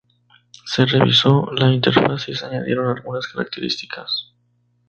Se 0.65 0.83
revisó 0.83 1.51
la 1.53 1.71
interfaz 1.71 2.27
y 2.27 2.33
se 2.33 2.43
añadieron 2.47 2.97
algunas 2.97 3.27
características. 3.27 4.33